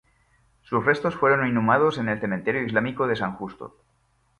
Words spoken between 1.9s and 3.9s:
en el Cementerio Islámico de San Justo.